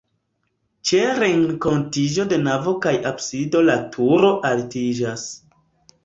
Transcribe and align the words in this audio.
Ĉe 0.91 1.01
renkontiĝo 1.17 2.23
de 2.31 2.39
navo 2.45 2.73
kaj 2.85 2.93
absido 3.09 3.61
la 3.65 3.75
turo 3.97 4.31
altiĝas. 4.51 5.27